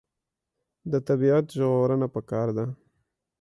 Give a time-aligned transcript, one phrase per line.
[0.91, 2.65] د طبیعت ژغورنه پکار ده.